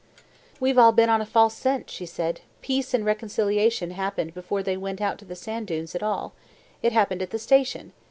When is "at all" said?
5.93-6.33